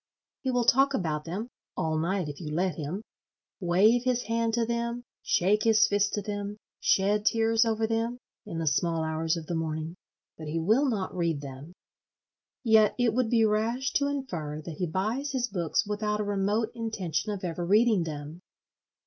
[0.41, 5.61] He will talk about them—all night if you let him—wave his hand to them, shake
[5.61, 9.95] his fist at them, shed tears over them (in the small hours of the morning);
[10.39, 11.73] but he will not read them.
[12.63, 16.71] Yet it would be rash to infer that he buys his books without a remote
[16.73, 18.41] intention of ever reading them.